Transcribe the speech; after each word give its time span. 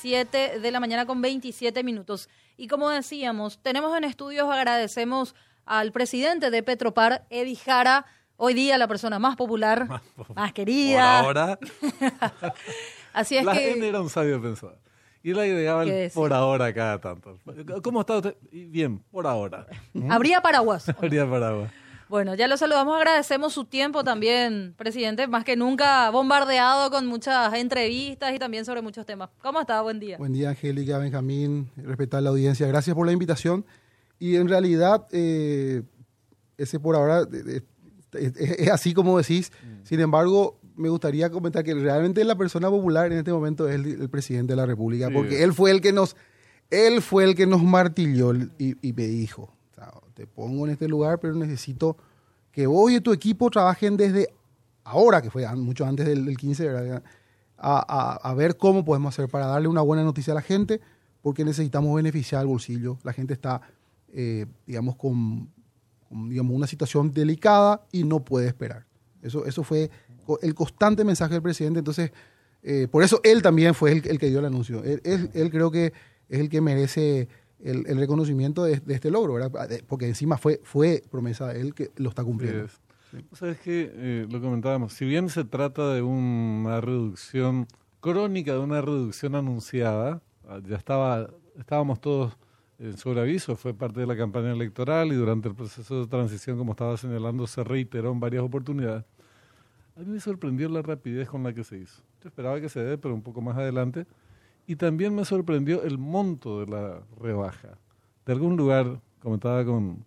7 0.00 0.60
de 0.60 0.70
la 0.70 0.78
mañana 0.78 1.06
con 1.06 1.20
27 1.20 1.82
minutos. 1.82 2.28
Y 2.56 2.68
como 2.68 2.88
decíamos, 2.88 3.58
tenemos 3.58 3.96
en 3.98 4.04
estudios, 4.04 4.48
agradecemos 4.48 5.34
al 5.66 5.90
presidente 5.90 6.52
de 6.52 6.62
Petropar, 6.62 7.26
Eddie 7.30 7.56
Jara, 7.56 8.06
hoy 8.36 8.54
día 8.54 8.78
la 8.78 8.86
persona 8.86 9.18
más 9.18 9.34
popular, 9.34 9.88
más, 10.36 10.52
querida. 10.52 11.24
Por 11.24 11.36
ahora. 11.36 11.58
Así 13.12 13.38
es 13.38 13.44
la 13.44 13.54
que... 13.54 13.70
gente 13.70 13.88
era 13.88 14.00
un 14.00 14.08
sabio 14.08 14.40
pensador. 14.40 14.78
Y 15.24 15.32
él 15.32 15.40
agregaba 15.40 15.82
¿Qué 15.82 15.90
el 15.90 15.96
decir? 15.96 16.14
por 16.14 16.32
ahora 16.32 16.72
cada 16.72 17.00
tanto. 17.00 17.40
¿Cómo 17.82 18.02
está 18.02 18.18
usted? 18.18 18.36
Bien, 18.52 19.00
por 19.10 19.26
ahora. 19.26 19.66
Habría 20.08 20.40
paraguas. 20.40 20.88
Habría 21.02 21.28
paraguas. 21.28 21.72
Bueno, 22.08 22.34
ya 22.34 22.48
lo 22.48 22.56
saludamos, 22.56 22.96
agradecemos 22.96 23.52
su 23.52 23.66
tiempo 23.66 24.02
también, 24.02 24.72
presidente, 24.78 25.26
más 25.26 25.44
que 25.44 25.56
nunca 25.56 26.08
bombardeado 26.10 26.90
con 26.90 27.06
muchas 27.06 27.52
entrevistas 27.52 28.34
y 28.34 28.38
también 28.38 28.64
sobre 28.64 28.80
muchos 28.80 29.04
temas. 29.04 29.28
¿Cómo 29.42 29.60
está? 29.60 29.82
Buen 29.82 30.00
día. 30.00 30.16
Buen 30.16 30.32
día, 30.32 30.48
Angélica, 30.50 30.96
Benjamín, 30.96 31.68
respetar 31.76 32.22
la 32.22 32.30
audiencia. 32.30 32.66
Gracias 32.66 32.96
por 32.96 33.04
la 33.06 33.12
invitación. 33.12 33.66
Y 34.18 34.36
en 34.36 34.48
realidad, 34.48 35.06
eh, 35.12 35.82
ese 36.56 36.80
por 36.80 36.96
ahora 36.96 37.22
eh, 37.30 37.60
eh, 38.14 38.32
es, 38.58 38.70
así 38.70 38.94
como 38.94 39.18
decís. 39.18 39.52
Sin 39.82 40.00
embargo, 40.00 40.58
me 40.76 40.88
gustaría 40.88 41.28
comentar 41.28 41.62
que 41.62 41.74
realmente 41.74 42.24
la 42.24 42.36
persona 42.36 42.70
popular 42.70 43.12
en 43.12 43.18
este 43.18 43.32
momento 43.32 43.68
es 43.68 43.74
el, 43.74 44.00
el 44.00 44.08
presidente 44.08 44.54
de 44.54 44.56
la 44.56 44.64
República, 44.66 45.08
Sí. 45.08 45.12
porque 45.14 45.42
él 45.42 45.52
fue 45.52 45.72
el 45.72 45.82
que 45.82 45.92
nos, 45.92 46.16
él 46.70 47.02
fue 47.02 47.24
el 47.24 47.34
que 47.34 47.46
nos 47.46 47.62
martilló 47.62 48.32
y, 48.58 48.76
y 48.80 48.92
me 48.94 49.06
dijo, 49.06 49.52
te 50.18 50.26
pongo 50.26 50.66
en 50.66 50.72
este 50.72 50.88
lugar, 50.88 51.20
pero 51.20 51.32
necesito 51.34 51.96
que 52.50 52.66
vos 52.66 52.90
y 52.90 53.00
tu 53.00 53.12
equipo 53.12 53.48
trabajen 53.50 53.96
desde 53.96 54.28
ahora, 54.82 55.22
que 55.22 55.30
fue 55.30 55.46
mucho 55.54 55.86
antes 55.86 56.04
del, 56.06 56.24
del 56.24 56.36
15, 56.36 56.66
¿verdad? 56.66 57.04
A, 57.56 57.78
a- 57.88 58.30
a 58.30 58.34
ver 58.34 58.56
cómo 58.56 58.84
podemos 58.84 59.14
hacer 59.14 59.30
para 59.30 59.46
darle 59.46 59.68
una 59.68 59.80
buena 59.80 60.02
noticia 60.02 60.32
a 60.32 60.34
la 60.34 60.42
gente, 60.42 60.80
porque 61.22 61.44
necesitamos 61.44 61.94
beneficiar 61.94 62.40
al 62.40 62.48
bolsillo. 62.48 62.98
La 63.04 63.12
gente 63.12 63.32
está, 63.32 63.60
eh, 64.12 64.46
digamos, 64.66 64.96
con, 64.96 65.48
digamos, 66.10 66.52
una 66.56 66.66
situación 66.66 67.12
delicada 67.12 67.82
y 67.92 68.02
no 68.02 68.18
puede 68.24 68.48
esperar. 68.48 68.86
Eso, 69.22 69.46
eso 69.46 69.62
fue 69.62 69.88
el 70.42 70.52
constante 70.56 71.04
mensaje 71.04 71.34
del 71.34 71.42
presidente. 71.42 71.78
Entonces, 71.78 72.10
eh, 72.64 72.88
por 72.90 73.04
eso 73.04 73.20
él 73.22 73.40
también 73.40 73.72
fue 73.72 73.92
el, 73.92 74.18
que 74.18 74.26
dio 74.30 74.40
el 74.40 74.46
anuncio. 74.46 74.82
Él- 74.82 75.00
él 75.32 75.50
creo 75.52 75.70
que 75.70 75.92
es 76.28 76.40
el 76.40 76.48
que 76.48 76.60
merece 76.60 77.28
el, 77.62 77.84
reconocimiento 77.98 78.64
de, 78.64 78.80
este 78.88 79.10
logro, 79.10 79.34
¿verdad? 79.34 79.80
Porque 79.86 80.06
encima 80.06 80.38
fue, 80.38 80.60
fue 80.62 81.02
promesa 81.10 81.48
de 81.48 81.60
él 81.60 81.74
que 81.74 81.90
lo 81.96 82.10
está 82.10 82.24
cumpliendo. 82.24 82.68
Sabes 83.32 83.58
que 83.60 84.26
lo 84.28 84.40
comentábamos, 84.40 84.92
si 84.92 85.04
bien 85.04 85.28
se 85.28 85.44
trata 85.44 85.94
de 85.94 86.02
una 86.02 86.80
reducción 86.80 87.66
crónica, 88.00 88.52
de 88.52 88.58
una 88.58 88.80
reducción 88.80 89.34
anunciada, 89.34 90.22
ah, 90.46 90.60
ya 90.66 90.76
estaba, 90.76 91.30
estábamos 91.58 92.00
todos 92.00 92.36
en 92.78 92.96
sobreaviso, 92.96 93.56
fue 93.56 93.74
parte 93.74 94.00
de 94.00 94.06
la 94.06 94.16
campaña 94.16 94.52
electoral 94.52 95.08
y 95.08 95.16
durante 95.16 95.48
el 95.48 95.54
proceso 95.54 96.00
de 96.00 96.06
transición, 96.06 96.58
como 96.58 96.72
estaba 96.72 96.96
señalando, 96.96 97.46
se 97.46 97.64
reiteró 97.64 98.12
en 98.12 98.20
varias 98.20 98.44
oportunidades. 98.44 99.04
A 99.96 100.00
mí 100.00 100.06
me 100.06 100.20
sorprendió 100.20 100.68
la 100.68 100.80
rapidez 100.80 101.28
con 101.28 101.42
la 101.42 101.52
que 101.52 101.64
se 101.64 101.78
hizo. 101.78 102.02
Yo 102.22 102.28
esperaba 102.28 102.60
que 102.60 102.68
se 102.68 102.80
dé, 102.80 102.98
pero 102.98 103.14
un 103.14 103.22
poco 103.22 103.40
más 103.40 103.56
adelante. 103.56 104.06
Y 104.68 104.76
también 104.76 105.14
me 105.14 105.24
sorprendió 105.24 105.82
el 105.82 105.96
monto 105.96 106.60
de 106.60 106.66
la 106.66 107.02
rebaja. 107.18 107.78
De 108.26 108.34
algún 108.34 108.54
lugar, 108.54 109.00
comentaba 109.18 109.64
con, 109.64 110.04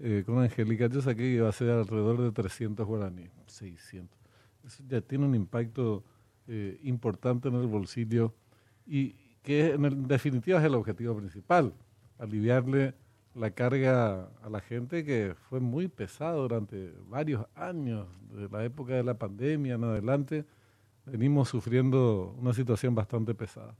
eh, 0.00 0.24
con 0.26 0.40
Angélica, 0.40 0.88
yo 0.88 1.00
saqué 1.00 1.22
que 1.22 1.34
iba 1.36 1.48
a 1.48 1.52
ser 1.52 1.70
alrededor 1.70 2.20
de 2.20 2.32
300 2.32 2.84
guaraníes, 2.84 3.30
600. 3.46 4.18
Eso 4.66 4.82
ya 4.88 5.00
tiene 5.00 5.26
un 5.26 5.36
impacto 5.36 6.02
eh, 6.48 6.80
importante 6.82 7.46
en 7.50 7.54
el 7.54 7.68
bolsillo 7.68 8.34
y 8.84 9.12
que 9.44 9.74
en, 9.74 9.84
en 9.84 10.08
definitiva 10.08 10.58
es 10.58 10.64
el 10.64 10.74
objetivo 10.74 11.16
principal, 11.16 11.72
aliviarle 12.18 12.94
la 13.36 13.52
carga 13.52 14.28
a 14.42 14.50
la 14.50 14.58
gente 14.58 15.04
que 15.04 15.36
fue 15.48 15.60
muy 15.60 15.86
pesada 15.86 16.34
durante 16.34 16.92
varios 17.06 17.46
años, 17.54 18.08
de 18.32 18.48
la 18.48 18.64
época 18.64 18.94
de 18.94 19.04
la 19.04 19.14
pandemia 19.14 19.74
en 19.74 19.84
adelante, 19.84 20.44
venimos 21.06 21.48
sufriendo 21.48 22.34
una 22.40 22.52
situación 22.52 22.92
bastante 22.92 23.36
pesada. 23.36 23.76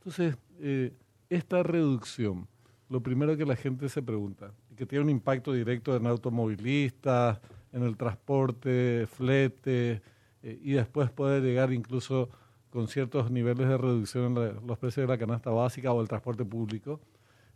Entonces, 0.00 0.34
eh, 0.60 0.92
esta 1.28 1.62
reducción, 1.62 2.48
lo 2.88 3.02
primero 3.02 3.36
que 3.36 3.44
la 3.44 3.54
gente 3.54 3.88
se 3.90 4.00
pregunta, 4.02 4.52
y 4.72 4.74
que 4.74 4.86
tiene 4.86 5.04
un 5.04 5.10
impacto 5.10 5.52
directo 5.52 5.94
en 5.94 6.06
automovilistas, 6.06 7.38
en 7.72 7.82
el 7.82 7.96
transporte, 7.98 9.06
flete, 9.06 10.00
eh, 10.42 10.58
y 10.62 10.72
después 10.72 11.10
puede 11.10 11.40
llegar 11.42 11.70
incluso 11.72 12.30
con 12.70 12.88
ciertos 12.88 13.30
niveles 13.30 13.68
de 13.68 13.76
reducción 13.76 14.24
en 14.26 14.34
la- 14.34 14.52
los 14.66 14.78
precios 14.78 15.06
de 15.06 15.12
la 15.12 15.18
canasta 15.18 15.50
básica 15.50 15.92
o 15.92 16.00
el 16.00 16.08
transporte 16.08 16.44
público. 16.44 16.98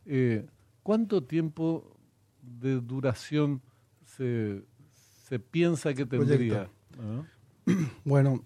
Eh, 0.04 0.44
¿Cuánto 0.82 1.22
tiempo 1.24 1.96
de 2.42 2.78
duración 2.80 3.62
se, 4.04 4.62
se 5.24 5.38
piensa 5.38 5.94
que 5.94 6.04
tendría? 6.04 6.70
¿no? 6.98 7.26
Bueno, 8.04 8.44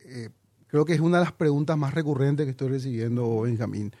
eh, 0.00 0.28
creo 0.68 0.84
que 0.84 0.94
es 0.94 1.00
una 1.00 1.18
de 1.18 1.24
las 1.24 1.32
preguntas 1.32 1.76
más 1.76 1.92
recurrentes 1.94 2.46
que 2.46 2.50
estoy 2.52 2.68
recibiendo, 2.68 3.40
Benjamín. 3.42 3.92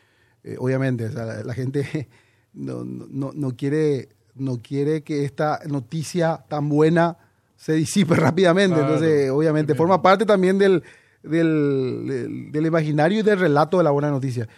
Eh, 0.44 0.56
obviamente, 0.58 1.06
o 1.06 1.12
sea, 1.12 1.24
la, 1.24 1.42
la 1.44 1.54
gente 1.54 2.08
no, 2.54 2.84
no, 2.84 3.32
no 3.34 3.56
quiere, 3.56 4.08
no 4.34 4.58
quiere 4.62 5.02
que 5.02 5.24
esta 5.24 5.60
noticia 5.68 6.44
tan 6.48 6.68
buena 6.68 7.16
se 7.56 7.72
disipe 7.72 8.14
rápidamente. 8.16 8.76
Claro, 8.76 8.94
Entonces, 8.94 9.30
obviamente, 9.30 9.72
bien. 9.72 9.78
forma 9.78 10.00
parte 10.00 10.24
también 10.24 10.58
del, 10.58 10.82
del, 11.22 12.04
del- 12.06 12.52
del 12.52 12.66
imaginario 12.66 13.20
y 13.20 13.22
del 13.22 13.38
relato 13.40 13.78
de 13.78 13.84
la 13.84 13.90
buena 13.90 14.10
noticia. 14.10 14.48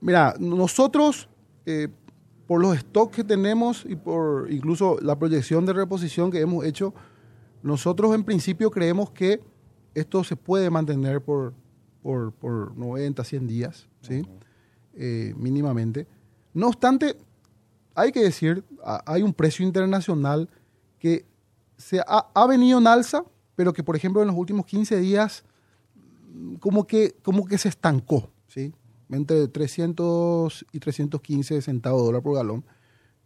Mira, 0.00 0.34
nosotros, 0.40 1.28
eh, 1.66 1.88
por 2.46 2.60
los 2.60 2.76
stocks 2.78 3.14
que 3.16 3.22
tenemos 3.24 3.84
y 3.88 3.94
por 3.94 4.50
incluso 4.50 4.98
la 5.00 5.16
proyección 5.18 5.64
de 5.66 5.72
reposición 5.74 6.30
que 6.32 6.40
hemos 6.40 6.64
hecho, 6.64 6.92
nosotros 7.62 8.14
en 8.14 8.24
principio 8.24 8.70
creemos 8.70 9.10
que 9.10 9.40
esto 9.94 10.24
se 10.24 10.36
puede 10.36 10.70
mantener 10.70 11.20
por, 11.22 11.52
por, 12.02 12.32
por 12.32 12.76
90, 12.76 13.22
100 13.24 13.46
días, 13.46 13.86
¿sí? 14.02 14.22
Eh, 14.94 15.34
mínimamente. 15.36 16.06
No 16.54 16.68
obstante, 16.68 17.16
hay 17.94 18.12
que 18.12 18.20
decir, 18.22 18.64
ha- 18.84 19.02
hay 19.06 19.22
un 19.22 19.32
precio 19.34 19.64
internacional 19.66 20.48
que 20.98 21.24
se 21.76 22.00
ha, 22.00 22.26
ha 22.34 22.46
venido 22.46 22.78
en 22.78 22.86
alza, 22.86 23.24
pero 23.56 23.72
que, 23.72 23.82
por 23.82 23.96
ejemplo, 23.96 24.20
en 24.22 24.28
los 24.28 24.36
últimos 24.36 24.66
15 24.66 24.98
días 24.98 25.44
como 26.60 26.86
que, 26.86 27.14
como 27.22 27.44
que 27.46 27.58
se 27.58 27.68
estancó, 27.68 28.30
¿sí? 28.48 28.72
Entre 29.10 29.48
300 29.48 30.66
y 30.72 30.78
315 30.78 31.60
centavos 31.62 32.02
de 32.02 32.06
dólar 32.06 32.22
por 32.22 32.36
galón 32.36 32.64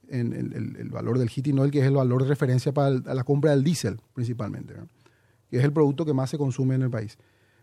en 0.08 0.32
el, 0.32 0.52
el- 0.54 0.76
el 0.76 0.90
valor 0.90 1.18
del 1.18 1.30
hitinol, 1.34 1.70
que 1.70 1.80
es 1.80 1.86
el 1.86 1.94
valor 1.94 2.22
de 2.22 2.28
referencia 2.28 2.72
para 2.72 2.88
el- 2.88 3.04
a 3.06 3.14
la 3.14 3.24
compra 3.24 3.50
del 3.50 3.64
diésel, 3.64 4.00
principalmente, 4.14 4.74
¿no? 4.74 4.88
Que 5.54 5.60
es 5.60 5.64
el 5.64 5.72
producto 5.72 6.04
que 6.04 6.12
más 6.12 6.30
se 6.30 6.36
consume 6.36 6.74
en 6.74 6.82
el 6.82 6.90
país. 6.90 7.16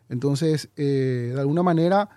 Entonces, 0.08 0.70
eh, 0.78 1.32
de 1.34 1.40
alguna 1.42 1.62
manera, 1.62 2.10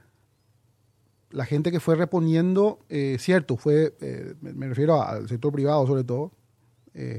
la 1.31 1.45
gente 1.45 1.73
que 1.73 1.81
fue 1.81 1.97
reponiendo, 1.97 2.79
eh, 2.89 3.17
cierto, 3.19 3.57
fue, 3.57 3.97
eh, 4.01 4.35
me, 4.41 4.69
refiero 4.69 5.03
al 5.03 5.29
sector 5.29 5.53
privado 5.53 5.85
sobre 5.85 6.05
todo, 6.05 6.31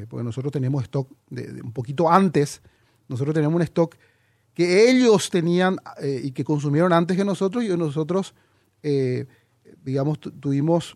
porque 0.10 0.24
nosotros 0.24 0.54
teníamos 0.54 0.84
stock 0.84 1.12
de, 1.30 1.62
un 1.62 1.74
poquito 1.74 2.10
antes, 2.10 2.62
nosotros 3.10 3.34
teníamos 3.34 3.58
un 3.58 3.62
stock 3.64 3.96
que 4.54 4.90
ellos 4.90 5.30
tenían 5.30 5.76
y 6.24 6.32
que 6.32 6.46
consumieron 6.46 6.94
antes 6.94 7.18
que 7.18 7.26
nosotros 7.26 7.62
y 7.66 7.76
nosotros, 7.76 8.34
digamos, 9.84 10.18
tu- 10.22 10.32
tuvimos 10.32 10.96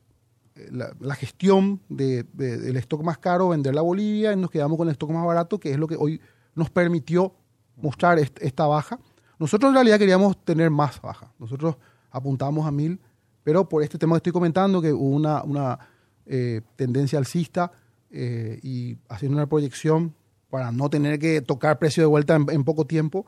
la, 0.72 1.16
gestión 1.16 1.82
de- 1.90 2.24
de- 2.32 2.58
del 2.58 2.78
stock 2.78 3.04
más 3.04 3.18
caro, 3.18 3.50
venderla 3.50 3.82
a 3.82 3.84
Bolivia 3.84 4.32
y 4.32 4.38
nos 4.38 4.50
quedamos 4.50 4.78
con 4.78 4.88
el 4.88 4.94
stock 4.94 5.10
más 5.12 5.26
barato, 5.26 5.60
que 5.60 5.72
es 5.72 5.78
lo 5.78 5.88
que 5.88 5.98
hoy 5.98 6.22
nos 6.56 6.70
permitió 6.70 7.34
mostrar 7.82 8.20
est- 8.20 8.38
esta 8.42 8.66
baja. 8.68 9.00
Nosotros 9.38 9.70
en 9.70 9.76
realidad 9.76 9.98
queríamos 10.00 10.44
tener 10.44 10.70
más 10.70 11.02
baja. 11.02 11.32
Nosotros 11.40 11.76
apuntamos 12.12 12.66
a 12.68 12.72
mil, 12.72 13.00
pero 13.44 13.68
por 13.70 13.84
este 13.84 13.98
tema 13.98 14.16
que 14.16 14.18
estoy 14.18 14.34
comentando, 14.34 14.82
que 14.82 14.92
hubo 14.94 15.16
una, 15.16 15.44
una 15.44 15.80
eh, 16.26 16.62
tendencia 16.76 17.18
alcista 17.20 17.72
eh, 18.12 18.60
y 18.64 18.98
haciendo 19.08 19.38
una 19.38 19.48
proyección 19.48 20.14
para 20.50 20.72
no 20.72 20.90
tener 20.90 21.20
que 21.20 21.42
tocar 21.42 21.78
precio 21.80 22.02
de 22.04 22.08
vuelta 22.08 22.36
en, 22.36 22.46
en 22.50 22.64
poco 22.64 22.86
tiempo, 22.86 23.26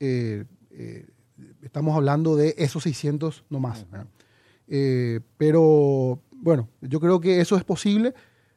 eh, 0.00 0.44
estamos 1.62 1.94
hablando 1.96 2.34
de 2.36 2.54
esos 2.58 2.82
600 2.82 3.44
no 3.50 3.60
más. 3.60 3.88
¿verdad? 3.90 4.06
Eh, 4.68 5.20
pero 5.36 6.20
bueno, 6.32 6.68
yo 6.80 6.98
creo 7.00 7.20
que 7.20 7.40
eso 7.40 7.56
es 7.56 7.64
posible. 7.64 8.14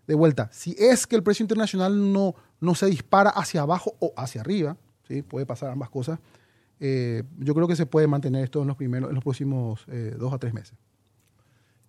De 0.08 0.14
vuelta, 0.14 0.50
si 0.52 0.76
es 0.78 1.08
que 1.08 1.16
el 1.16 1.24
precio 1.24 1.44
internacional 1.44 2.14
no, 2.14 2.36
no 2.60 2.76
se 2.76 2.86
dispara 2.86 3.32
hacia 3.32 3.62
abajo 3.62 3.96
o 4.00 4.14
hacia 4.16 4.42
arriba, 4.42 4.78
¿sí? 5.08 5.22
puede 5.22 5.46
pasar 5.46 5.72
ambas 5.72 5.90
cosas, 5.90 6.20
eh, 6.80 7.24
yo 7.40 7.54
creo 7.56 7.68
que 7.68 7.76
se 7.76 7.86
puede 7.86 8.08
mantener 8.08 8.44
esto 8.44 8.62
en 8.62 8.68
los, 8.68 8.76
primeros, 8.78 9.10
en 9.10 9.16
los 9.16 9.24
próximos 9.24 9.86
eh, 9.88 10.16
dos 10.20 10.34
a 10.34 10.38
tres 10.38 10.54
meses. 10.54 10.78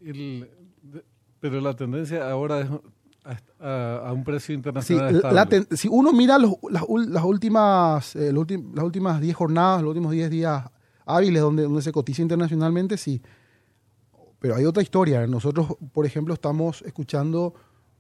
El- 0.01 0.49
de- 0.83 1.05
pero 1.41 1.61
la 1.61 1.75
tendencia 1.75 2.29
ahora 2.31 2.61
es 2.61 2.69
a, 3.59 4.13
un 4.13 4.23
precio 4.25 4.49
Sí, 4.49 4.53
internacional 4.55 5.13
la 5.13 5.43
estable. 5.43 5.67
ten- 5.67 5.77
si 5.77 5.89
uno 5.89 6.13
mira 6.13 6.39
los- 6.39 6.55
las, 6.71 6.85
últimas 7.25 8.15
eh, 8.17 8.33
los 8.33 8.47
ultim- 8.47 8.73
las 8.75 8.85
últimas 8.85 9.21
10 9.21 9.35
jornadas, 9.35 9.83
los 9.83 9.89
últimos 9.91 10.13
10 10.13 10.31
días 10.31 10.65
hábiles 11.05 11.43
donde, 11.43 11.65
donde 11.65 11.83
se 11.83 11.93
cotiza 11.93 12.23
internacionalmente, 12.23 12.97
sí. 12.97 13.21
Pero 14.39 14.55
hay 14.55 14.65
otra 14.65 14.83
historia. 14.83 15.27
Nosotros, 15.27 15.77
por 15.93 16.07
ejemplo, 16.07 16.35
estamos 16.35 16.83
escuchando 16.83 17.55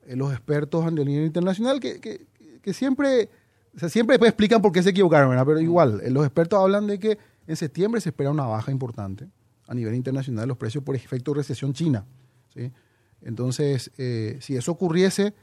eh, 0.06 0.14
los 0.16 0.32
expertos 0.32 0.84
a 0.86 0.90
nivel 0.90 1.24
internacional 1.26 1.80
que, 1.80 2.00
que, 2.00 2.26
que 2.62 2.72
siempre, 2.72 3.28
sea, 3.78 3.88
siempre 3.88 4.14
después 4.14 4.30
explican 4.30 4.62
por 4.62 4.72
qué 4.72 4.82
se 4.82 4.90
equivocaron, 4.90 5.30
¿verdad? 5.30 5.44
Pero 5.46 5.60
igual, 5.60 6.00
eh, 6.02 6.10
los 6.10 6.24
expertos 6.24 6.58
hablan 6.58 6.86
de 6.86 6.98
que 6.98 7.18
en 7.46 7.56
septiembre 7.56 8.00
se 8.00 8.08
espera 8.08 8.30
una 8.30 8.46
baja 8.46 8.70
importante 8.70 9.28
a 9.68 9.74
nivel 9.74 9.94
internacional 9.94 10.42
de 10.42 10.46
los 10.46 10.56
precios 10.56 10.82
por 10.82 10.96
efecto 10.96 11.32
de 11.32 11.38
recesión 11.38 11.72
china. 11.72 12.04
¿sí? 12.54 12.72
Entonces, 13.20 13.90
eh, 13.98 14.38
si 14.40 14.56
eso 14.56 14.72
ocurriese, 14.72 15.34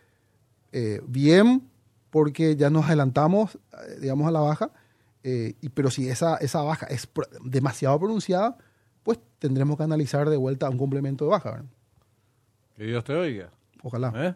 eh, 0.72 1.02
bien, 1.06 1.70
porque 2.10 2.56
ya 2.56 2.70
nos 2.70 2.86
adelantamos, 2.86 3.58
digamos, 4.00 4.28
a 4.28 4.32
la 4.32 4.40
baja, 4.40 4.72
y, 5.24 5.70
pero 5.70 5.90
si 5.90 6.10
esa, 6.10 6.36
esa 6.38 6.62
baja 6.62 6.86
es 6.88 7.08
demasiado 7.46 7.98
pronunciada, 7.98 8.58
pues 9.04 9.20
tendremos 9.40 9.78
que 9.78 9.84
analizar 9.84 10.30
de 10.30 10.36
vuelta 10.36 10.70
un 10.70 10.78
complemento 10.78 11.26
de 11.26 11.32
baja. 11.32 11.52
¿verdad? 11.52 11.66
Que 12.76 12.84
Dios 12.86 13.04
te 13.04 13.14
oiga. 13.14 13.50
Ojalá. 13.84 14.14
¿eh? 14.16 14.36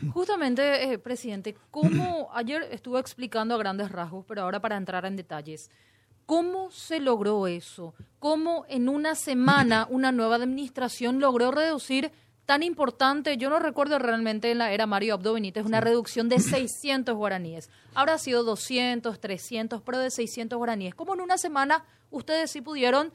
Justamente, 0.12 0.92
eh, 0.92 0.98
presidente, 0.98 1.56
¿cómo 1.72 2.30
ayer 2.34 2.68
estuve 2.70 3.00
explicando 3.00 3.56
a 3.56 3.58
grandes 3.58 3.90
rasgos, 3.90 4.24
pero 4.26 4.42
ahora 4.42 4.60
para 4.60 4.76
entrar 4.76 5.04
en 5.04 5.16
detalles, 5.16 5.70
¿cómo 6.24 6.70
se 6.70 7.00
logró 7.00 7.48
eso? 7.48 7.94
¿Cómo 8.20 8.64
en 8.68 8.88
una 8.88 9.16
semana 9.16 9.86
una 9.90 10.12
nueva 10.12 10.36
administración 10.36 11.18
logró 11.18 11.50
reducir 11.50 12.12
tan 12.46 12.62
importante? 12.62 13.36
Yo 13.36 13.50
no 13.50 13.58
recuerdo 13.58 13.98
realmente 13.98 14.52
en 14.52 14.58
la 14.58 14.70
era 14.72 14.86
Mario 14.86 15.14
Abdo 15.14 15.32
Benítez 15.34 15.66
una 15.66 15.80
reducción 15.80 16.28
de 16.28 16.38
600 16.38 17.16
guaraníes. 17.16 17.70
Habrá 17.92 18.18
sido 18.18 18.44
200, 18.44 19.18
300, 19.18 19.82
pero 19.82 19.98
de 19.98 20.12
600 20.12 20.56
guaraníes. 20.56 20.94
¿Cómo 20.94 21.14
en 21.14 21.22
una 21.22 21.38
semana 21.38 21.84
ustedes 22.12 22.52
sí 22.52 22.60
pudieron 22.60 23.12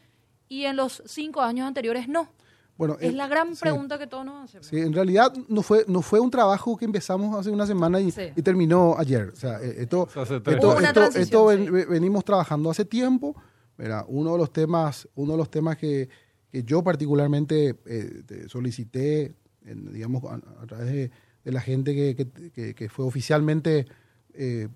y 0.49 0.65
en 0.65 0.75
los 0.75 1.01
cinco 1.05 1.41
años 1.41 1.65
anteriores 1.65 2.09
no? 2.09 2.29
Bueno, 2.77 2.95
Es 2.99 3.09
eh, 3.09 3.11
la 3.13 3.27
gran 3.27 3.55
sí. 3.55 3.61
pregunta 3.61 3.97
que 3.97 4.05
todos 4.07 4.23
nos 4.25 4.43
hacemos. 4.45 4.67
Sí, 4.67 4.77
en 4.77 4.93
realidad 4.93 5.33
no 5.47 5.63
fue, 5.63 5.83
no 5.87 6.01
fue 6.03 6.19
un 6.19 6.29
trabajo 6.29 6.77
que 6.77 6.85
empezamos 6.85 7.35
hace 7.37 7.49
una 7.49 7.65
semana 7.65 7.99
y, 7.99 8.11
Sí. 8.11 8.21
y 8.35 8.41
terminó 8.43 8.95
ayer. 8.97 9.29
O 9.33 9.35
sea, 9.35 9.59
eh, 9.61 9.75
esto, 9.79 10.01
O 10.03 10.09
sea, 10.09 10.23
esto, 10.37 10.77
esto- 10.77 11.19
esto 11.19 11.45
ven- 11.47 11.65
sí. 11.65 11.69
ve- 11.71 11.85
venimos 11.85 12.23
trabajando 12.23 12.69
hace 12.69 12.85
tiempo. 12.85 13.35
Mira, 13.77 14.05
uno 14.07 14.33
de 14.33 14.37
los 14.37 14.51
temas, 14.53 15.07
uno 15.15 15.31
de 15.33 15.37
los 15.39 15.49
temas 15.49 15.77
que, 15.77 16.07
que 16.51 16.63
yo 16.63 16.83
particularmente 16.83 17.75
eh, 17.85 18.45
solicité, 18.47 19.35
en, 19.65 19.91
digamos, 19.91 20.23
a, 20.25 20.35
a 20.61 20.65
través 20.67 20.87
de, 20.87 21.11
de 21.43 21.51
la 21.51 21.61
gente 21.61 21.95
que, 21.95 22.15
que- 22.15 22.51
que- 22.51 22.73
que 22.75 22.89
fue 22.89 23.05
oficialmente 23.05 23.87
eh, 24.33 24.67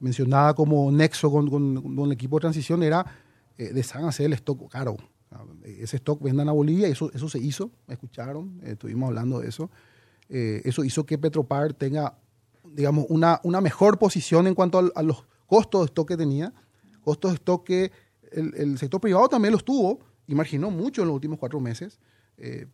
mencionada 0.00 0.54
como 0.54 0.90
nexo 0.90 1.30
con, 1.30 1.48
con- 1.48 1.80
con 1.96 2.06
el 2.06 2.12
equipo 2.12 2.36
de 2.36 2.40
transición, 2.42 2.82
era 2.82 3.04
eh, 3.56 3.72
desean 3.72 4.04
hacer 4.06 4.26
el 4.26 4.32
stock 4.34 4.68
caro. 4.70 4.96
Ese 5.64 5.96
stock 5.96 6.22
vendan 6.22 6.48
a 6.48 6.52
Bolivia, 6.52 6.88
eso, 6.88 7.10
eso 7.12 7.28
se 7.28 7.38
hizo, 7.38 7.70
me 7.86 7.94
escucharon, 7.94 8.60
eh, 8.62 8.72
estuvimos 8.72 9.08
hablando 9.08 9.40
de 9.40 9.48
eso. 9.48 9.70
Eh, 10.28 10.62
eso 10.64 10.84
hizo 10.84 11.04
que 11.04 11.18
Petropar 11.18 11.72
tenga, 11.74 12.16
digamos, 12.64 13.06
una, 13.08 13.40
una 13.44 13.60
mejor 13.60 13.98
posición 13.98 14.46
en 14.46 14.54
cuanto 14.54 14.78
al- 14.78 14.92
a, 14.94 15.02
los 15.02 15.24
costos 15.46 15.82
de 15.82 15.84
stock 15.86 16.08
que 16.08 16.16
tenía, 16.16 16.52
costos 17.02 17.32
de 17.32 17.34
stock 17.36 17.64
que 17.64 17.90
el, 18.32 18.54
el 18.56 18.78
sector 18.78 19.00
privado 19.00 19.28
también 19.28 19.52
los 19.52 19.64
tuvo 19.64 20.00
y 20.26 20.34
marginó 20.34 20.70
mucho 20.70 21.02
en 21.02 21.08
los 21.08 21.14
últimos 21.14 21.38
cuatro 21.38 21.60
meses, 21.60 21.98
eh, 22.38 22.66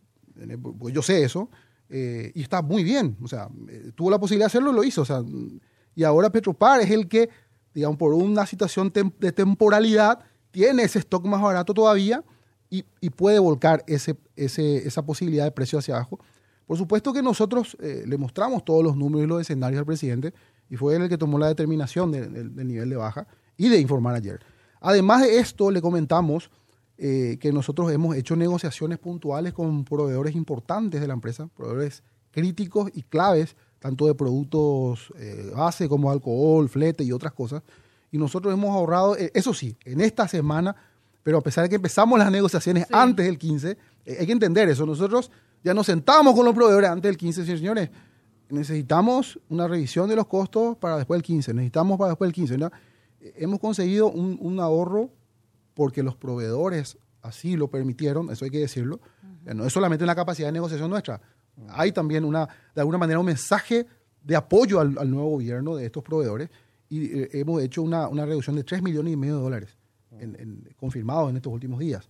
porque 0.61 0.93
yo 0.93 1.01
sé 1.01 1.23
eso, 1.23 1.49
eh, 1.89 2.31
y 2.33 2.41
está 2.41 2.61
muy 2.61 2.83
bien, 2.83 3.17
o 3.21 3.27
sea, 3.27 3.49
eh, 3.67 3.91
tuvo 3.95 4.09
la 4.09 4.19
posibilidad 4.19 4.45
de 4.45 4.51
hacerlo, 4.51 4.71
lo 4.71 4.83
hizo, 4.83 5.01
o 5.01 5.05
sea, 5.05 5.21
y 5.93 6.03
ahora 6.03 6.29
Petropar 6.31 6.79
es 6.81 6.89
el 6.89 7.07
que, 7.09 7.29
digamos, 7.73 7.97
por 7.97 8.13
una 8.13 8.45
situación 8.45 8.91
tem- 8.93 9.13
de 9.19 9.31
temporalidad, 9.33 10.19
tiene 10.51 10.83
ese 10.83 10.99
stock 10.99 11.25
más 11.25 11.41
barato 11.41 11.73
todavía 11.73 12.23
y, 12.71 13.09
puede 13.09 13.37
volcar 13.37 13.83
ese, 13.85 14.15
esa 14.35 15.05
posibilidad 15.05 15.43
de 15.43 15.51
precio 15.51 15.77
hacia 15.77 15.95
abajo. 15.95 16.19
Por 16.65 16.77
supuesto 16.77 17.11
que 17.11 17.21
nosotros 17.21 17.75
eh, 17.81 18.05
le 18.07 18.17
mostramos 18.17 18.63
todos 18.63 18.81
los 18.83 18.95
números 18.95 19.25
y 19.25 19.27
los 19.27 19.41
escenarios 19.41 19.79
al 19.79 19.85
presidente 19.85 20.33
y 20.69 20.77
fue 20.77 20.95
él 20.95 21.01
el 21.03 21.09
que 21.09 21.17
tomó 21.17 21.37
la 21.37 21.47
determinación 21.49 22.11
de- 22.13 22.27
de- 22.27 22.43
del 22.49 22.67
nivel 22.67 22.89
de 22.89 22.95
baja 22.95 23.27
y 23.57 23.67
de 23.67 23.77
informar 23.77 24.15
ayer. 24.15 24.39
Además 24.79 25.21
de 25.23 25.37
esto, 25.39 25.69
le 25.69 25.81
comentamos 25.81 26.49
eh, 26.97 27.37
que 27.41 27.51
nosotros 27.51 27.91
hemos 27.91 28.15
hecho 28.15 28.35
negociaciones 28.35 28.99
puntuales 28.99 29.53
con 29.53 29.83
proveedores 29.83 30.33
importantes 30.35 31.01
de 31.01 31.07
la 31.07 31.13
empresa, 31.13 31.49
proveedores 31.57 32.03
críticos 32.31 32.89
y 32.93 33.01
claves, 33.01 33.55
tanto 33.79 34.05
de 34.07 34.13
productos 34.15 35.11
eh, 35.17 35.51
base 35.55 35.89
como 35.89 36.09
alcohol, 36.11 36.69
flete 36.69 37.03
y 37.03 37.11
otras 37.11 37.33
cosas. 37.33 37.63
Y 38.11 38.17
nosotros 38.17 38.53
hemos 38.53 38.69
ahorrado, 38.69 39.17
eh, 39.17 39.31
eso 39.33 39.53
sí, 39.53 39.75
en 39.83 39.99
esta 39.99 40.27
semana, 40.27 40.75
pero 41.23 41.37
a 41.37 41.41
pesar 41.41 41.63
de 41.63 41.69
que 41.69 41.75
empezamos 41.75 42.17
las 42.19 42.31
negociaciones 42.31 42.85
Sí. 42.87 42.93
antes 42.93 43.25
del 43.25 43.37
15, 43.37 43.77
eh, 44.05 44.17
hay 44.19 44.25
que 44.25 44.31
entender 44.31 44.69
eso. 44.69 44.85
Nosotros 44.85 45.31
ya 45.63 45.73
nos 45.73 45.85
sentamos 45.85 46.35
con 46.35 46.45
los 46.45 46.53
proveedores 46.55 46.89
antes 46.89 47.09
del 47.09 47.17
15, 47.17 47.45
sí, 47.45 47.57
señores. 47.57 47.89
Necesitamos 48.49 49.39
una 49.49 49.67
revisión 49.67 50.09
de 50.09 50.15
los 50.15 50.27
costos 50.27 50.75
para 50.77 50.97
después 50.97 51.17
del 51.17 51.23
15, 51.23 51.53
necesitamos 51.53 51.97
para 51.97 52.09
después 52.09 52.27
del 52.27 52.33
15. 52.33 52.57
¿no? 52.57 52.71
Eh, 53.21 53.33
Hemos 53.37 53.59
conseguido 53.59 54.09
un, 54.11 54.37
un 54.41 54.59
ahorro 54.59 55.09
porque 55.73 56.03
los 56.03 56.15
proveedores 56.15 56.97
así 57.21 57.55
lo 57.55 57.69
permitieron, 57.69 58.29
eso 58.29 58.43
hay 58.45 58.51
que 58.51 58.59
decirlo. 58.59 58.99
No 59.45 59.65
es 59.65 59.73
solamente 59.73 60.03
una 60.03 60.15
capacidad 60.15 60.47
de 60.49 60.51
negociación 60.51 60.89
nuestra, 60.89 61.19
hay 61.69 61.91
también 61.91 62.25
una, 62.25 62.47
de 62.75 62.81
alguna 62.81 62.97
manera 62.97 63.19
un 63.19 63.25
mensaje 63.25 63.85
de 64.23 64.35
apoyo 64.35 64.79
al, 64.79 64.97
al 64.97 65.09
nuevo 65.09 65.29
gobierno 65.29 65.75
de 65.75 65.85
estos 65.85 66.03
proveedores 66.03 66.49
y 66.89 67.05
eh, 67.05 67.29
hemos 67.33 67.61
hecho 67.61 67.81
una, 67.81 68.07
una 68.07 68.25
reducción 68.25 68.55
de 68.55 68.63
3 68.63 68.81
millones 68.83 69.13
y 69.13 69.17
medio 69.17 69.37
de 69.37 69.41
dólares 69.41 69.77
en- 70.19 70.35
en- 70.39 70.69
confirmados 70.77 71.29
en 71.29 71.37
estos 71.37 71.51
últimos 71.53 71.79
días. 71.79 72.09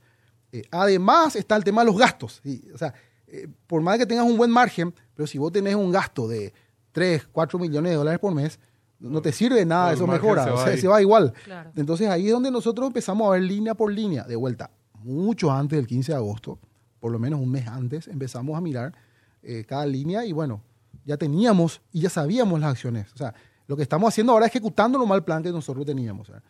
Eh, 0.51 0.63
además 0.71 1.36
está 1.36 1.56
el 1.56 1.63
tema 1.63 1.81
de 1.81 1.88
los 1.88 1.98
gastos. 1.98 2.42
¿sí? 2.44 2.63
O 2.74 2.77
sea, 2.77 2.94
eh, 3.27 3.48
por 3.68 3.81
más 3.81 3.98
que 3.98 4.06
tengas 4.06 4.25
un 4.25 4.38
buen 4.38 4.51
margen, 4.51 4.94
pero 5.15 5.27
si 5.27 5.38
vos 5.38 5.51
tenés 5.51 5.75
un 5.75 5.92
gasto 5.92 6.27
de 6.27 6.53
3, 6.92 7.27
4 7.31 7.57
millones 7.59 7.92
de 7.92 7.95
dólares 7.98 8.19
por 8.19 8.33
mes, 8.33 8.59
no 9.00 9.21
te 9.21 9.31
sirve 9.31 9.65
nada, 9.65 9.89
El 9.89 9.95
eso 9.95 10.06
mejora, 10.07 10.44
se 10.44 10.50
o 10.51 10.56
va 10.56 10.63
sea, 10.63 10.74
ahí. 10.74 10.80
se 10.81 10.88
va 10.88 11.01
igual. 11.01 11.33
Claro. 11.45 11.71
Entonces 11.75 12.07
ahí 12.09 12.27
es 12.27 12.33
donde 12.33 12.51
nosotros 12.51 12.86
empezamos 12.88 13.27
a 13.27 13.31
ver 13.31 13.44
línea 13.44 13.74
por 13.74 13.92
línea, 13.92 14.24
de 14.25 14.36
vuelta, 14.36 14.69
mucho 15.03 15.51
antes 15.51 15.77
del 15.77 15.88
15 15.88 16.12
de 16.12 16.18
agosto, 16.18 16.59
por 17.00 17.12
lo 17.12 17.18
menos 17.18 17.39
un 17.39 17.50
mes 17.50 17.65
antes, 17.68 18.07
empezamos 18.07 18.56
a 18.57 18.62
mirar 18.62 18.94
eh, 19.42 19.63
cada 19.68 19.86
línea 19.88 20.24
y 20.25 20.33
bueno, 20.33 20.62
ya 21.06 21.18
teníamos 21.18 21.81
y 21.92 22.01
ya 22.01 22.09
sabíamos 22.12 22.59
las 22.59 22.71
acciones. 22.71 23.12
O 23.13 23.18
sea, 23.18 23.33
lo 23.65 23.75
que 23.75 23.81
estamos 23.81 24.07
haciendo 24.09 24.33
ahora 24.33 24.45
es 24.45 24.51
ejecutando 24.51 25.00
lo 25.00 25.07
mal 25.07 25.24
plan 25.24 25.42
que 25.42 25.51
nosotros 25.51 25.83
teníamos. 25.86 26.30
o 26.30 26.33
sea. 26.33 26.44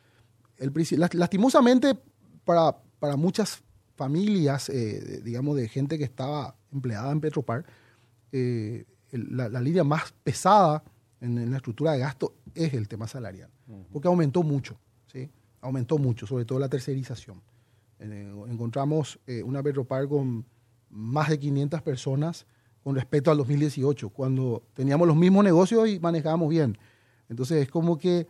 El, 0.61 0.71
lastimosamente, 1.13 1.97
para, 2.45 2.77
para 2.99 3.17
muchas 3.17 3.61
familias, 3.95 4.69
eh, 4.69 5.21
digamos, 5.23 5.57
de 5.57 5.67
gente 5.67 5.97
que 5.97 6.05
estaba 6.05 6.55
empleada 6.71 7.11
en 7.11 7.19
Petropar, 7.19 7.65
eh, 8.31 8.85
la, 9.11 9.49
la 9.49 9.59
línea 9.59 9.83
más 9.83 10.13
pesada 10.23 10.83
en, 11.19 11.37
en 11.37 11.51
la 11.51 11.57
estructura 11.57 11.91
de 11.91 11.99
gasto 11.99 12.35
es 12.55 12.73
el 12.73 12.87
tema 12.87 13.07
salarial, 13.07 13.49
porque 13.91 14.07
aumentó 14.07 14.43
mucho, 14.43 14.77
¿sí? 15.11 15.29
Aumentó 15.61 15.97
mucho, 15.97 16.25
sobre 16.25 16.45
todo 16.45 16.59
la 16.59 16.69
tercerización. 16.69 17.41
Eh, 17.99 18.33
encontramos 18.49 19.19
eh, 19.27 19.43
una 19.43 19.61
Petropar 19.61 20.07
con 20.07 20.45
más 20.89 21.29
de 21.29 21.39
500 21.39 21.81
personas 21.83 22.47
con 22.83 22.95
respecto 22.95 23.29
al 23.29 23.37
2018, 23.37 24.09
cuando 24.09 24.63
teníamos 24.73 25.07
los 25.07 25.15
mismos 25.15 25.43
negocios 25.43 25.87
y 25.87 25.99
manejábamos 25.99 26.49
bien. 26.49 26.77
Entonces 27.29 27.61
es 27.61 27.69
como 27.69 27.99
que 27.99 28.27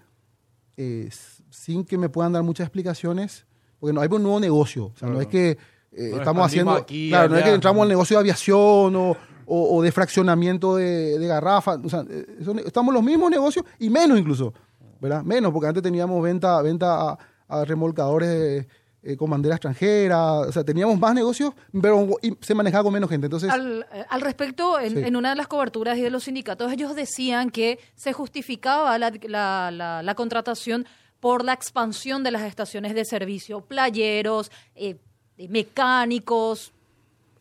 eh, 0.75 1.09
sin 1.51 1.85
que 1.85 1.97
me 1.99 2.09
puedan 2.09 2.33
dar 2.33 2.41
muchas 2.41 2.65
explicaciones, 2.65 3.45
porque 3.79 3.93
no 3.93 4.01
hay 4.01 4.07
un 4.11 4.23
nuevo 4.23 4.39
negocio, 4.39 4.85
o 4.85 4.97
sea, 4.97 5.07
no 5.09 5.21
es 5.21 5.27
que 5.27 5.57
eh, 5.93 6.09
No 6.11 6.17
estamos 6.17 6.45
haciendo, 6.45 6.71
aquí, 6.71 7.09
claro, 7.09 7.29
no 7.29 7.37
es 7.37 7.43
que 7.43 7.53
entramos 7.53 7.83
al 7.83 7.89
negocio 7.89 8.15
de 8.17 8.21
aviación 8.21 8.95
o, 8.95 9.11
o- 9.45 9.75
o 9.77 9.81
de 9.81 9.91
fraccionamiento 9.91 10.75
de, 10.77 11.19
de 11.19 11.27
garrafas, 11.27 11.77
o 11.83 11.89
sea, 11.89 12.03
eh, 12.09 12.25
son- 12.43 12.59
estamos 12.59 12.91
en 12.91 12.95
los 12.95 13.03
mismos 13.03 13.29
negocios 13.29 13.65
y 13.77 13.89
menos 13.89 14.17
incluso, 14.17 14.53
¿verdad? 15.01 15.21
Menos, 15.23 15.51
porque 15.51 15.67
antes 15.67 15.83
teníamos 15.83 16.23
venta, 16.23 16.61
venta 16.61 17.09
a, 17.11 17.17
a 17.49 17.65
remolcadores 17.65 18.65
eh, 19.03 19.17
con 19.17 19.29
bandera 19.31 19.55
extranjera, 19.55 20.33
o 20.41 20.51
sea, 20.51 20.63
teníamos 20.63 20.97
más 20.99 21.13
negocios, 21.15 21.53
pero 21.81 22.07
y 22.21 22.37
se 22.39 22.53
manejaba 22.55 22.83
con 22.85 22.93
menos 22.93 23.09
gente, 23.09 23.25
entonces... 23.25 23.49
Al, 23.49 23.85
al 24.09 24.21
respecto, 24.21 24.79
en, 24.79 24.93
Sí. 24.93 24.99
en 24.99 25.15
una 25.15 25.31
de 25.31 25.35
las 25.35 25.47
coberturas 25.47 25.97
y 25.97 26.01
de 26.01 26.11
los 26.11 26.23
sindicatos, 26.25 26.71
ellos 26.71 26.95
decían 26.95 27.49
que 27.49 27.79
se 27.95 28.13
justificaba 28.13 28.97
la, 28.99 29.11
la- 29.27 29.71
la- 29.71 30.03
la 30.03 30.15
contratación 30.15 30.85
por 31.21 31.45
la 31.45 31.53
expansión 31.53 32.23
de 32.23 32.31
las 32.31 32.41
estaciones 32.41 32.93
de 32.93 33.05
servicio, 33.05 33.61
playeros, 33.61 34.51
eh, 34.75 34.97
eh, 35.37 35.47
mecánicos, 35.47 36.73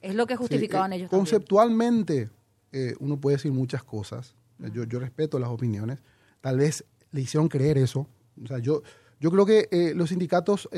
es 0.02 0.14
lo 0.14 0.26
que 0.26 0.36
justificaban 0.36 0.90
Sí, 0.92 0.94
eh, 0.94 0.98
ellos. 0.98 1.10
Conceptualmente, 1.10 2.30
eh, 2.72 2.94
uno 3.00 3.16
puede 3.16 3.36
decir 3.38 3.50
muchas 3.52 3.82
cosas. 3.82 4.34
Eh, 4.62 4.70
Yo, 4.72 4.84
yo 4.84 5.00
respeto 5.00 5.38
las 5.38 5.48
opiniones. 5.48 5.98
Tal 6.40 6.58
vez 6.58 6.84
le 7.10 7.22
hicieron 7.22 7.48
creer 7.48 7.78
eso. 7.78 8.06
O 8.42 8.46
sea, 8.46 8.58
yo, 8.58 8.82
yo 9.18 9.30
creo 9.30 9.44
que 9.44 9.68
eh, 9.70 9.92
los 9.96 10.10
sindicatos, 10.10 10.68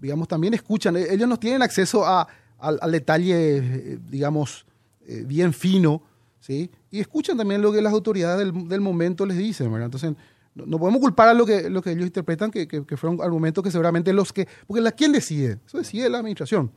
digamos, 0.00 0.28
también 0.28 0.54
escuchan. 0.54 0.96
Ellos 0.96 1.28
no 1.28 1.38
tienen 1.38 1.62
acceso 1.62 2.04
a, 2.04 2.26
al, 2.58 2.78
al 2.80 2.92
detalle, 2.92 3.98
digamos, 4.10 4.66
bien 5.06 5.52
fino, 5.52 6.02
¿sí? 6.40 6.70
Y 6.90 7.00
escuchan 7.00 7.36
también 7.36 7.62
lo 7.62 7.72
que 7.72 7.80
las 7.80 7.92
autoridades 7.92 8.38
del, 8.38 8.68
del 8.68 8.80
momento 8.80 9.24
les 9.26 9.36
dicen, 9.36 9.70
¿verdad? 9.72 9.86
Entonces, 9.86 10.14
no, 10.54 10.78
podemos 10.78 11.00
culpar 11.00 11.28
a 11.28 11.34
lo 11.34 11.44
que, 11.44 11.68
lo 11.68 11.82
que 11.82 11.90
ellos 11.92 12.06
interpretan, 12.06 12.50
que, 12.50 12.68
que, 12.68 12.84
que 12.86 12.96
fueron 12.96 13.20
argumentos 13.20 13.62
que 13.64 13.70
seguramente 13.70 14.12
los 14.12 14.32
que... 14.32 14.46
Porque 14.66 14.80
la, 14.80 14.92
¿quién 14.92 15.10
decide? 15.12 15.58
Eso 15.66 15.78
decide 15.78 16.08
la 16.08 16.18
administración. 16.18 16.70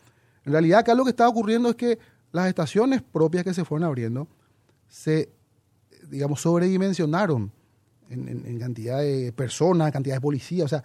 En 0.45 0.51
realidad 0.51 0.79
acá 0.79 0.95
lo 0.95 1.03
que 1.03 1.11
está 1.11 1.27
ocurriendo 1.27 1.69
es 1.69 1.75
que 1.75 1.99
las 2.31 2.47
estaciones 2.47 3.01
propias 3.03 3.43
que 3.43 3.53
se 3.53 3.63
fueron 3.65 3.85
abriendo 3.87 4.27
se, 4.87 5.29
digamos, 6.09 6.41
sobredimensionaron 6.41 7.51
en, 8.09 8.27
en- 8.27 8.45
en 8.45 8.59
cantidad 8.59 8.99
de 8.99 9.31
personas, 9.33 9.91
cantidad 9.91 10.15
de 10.15 10.21
policías. 10.21 10.65
O 10.65 10.69
sea, 10.69 10.83